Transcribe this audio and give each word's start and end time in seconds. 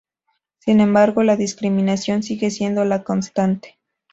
Sin 0.57 0.79
embargo 0.81 1.21
la 1.21 1.35
discriminación 1.35 2.23
sigue 2.23 2.49
siendo 2.49 2.83
la 2.85 3.03
constante. 3.03 3.77